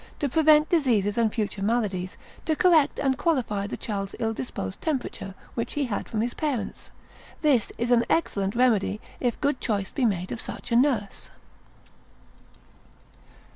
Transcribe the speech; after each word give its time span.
to 0.17 0.27
prevent 0.27 0.67
diseases 0.67 1.15
and 1.15 1.31
future 1.31 1.61
maladies, 1.61 2.17
to 2.43 2.55
correct 2.55 2.97
and 2.97 3.19
qualify 3.19 3.67
the 3.67 3.77
child's 3.77 4.15
ill 4.17 4.33
disposed 4.33 4.81
temperature, 4.81 5.35
which 5.53 5.73
he 5.73 5.83
had 5.83 6.09
from 6.09 6.21
his 6.21 6.33
parents. 6.33 6.89
This 7.43 7.71
is 7.77 7.91
an 7.91 8.03
excellent 8.09 8.55
remedy, 8.55 8.99
if 9.19 9.39
good 9.41 9.61
choice 9.61 9.91
be 9.91 10.05
made 10.05 10.31
of 10.31 10.41
such 10.41 10.71
a 10.71 10.75
nurse. 10.75 11.29